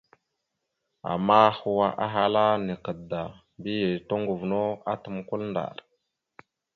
[1.11, 3.23] Ama hwa ahala naka da,
[4.07, 4.61] toŋgov no
[4.93, 5.77] atam kwal ndar.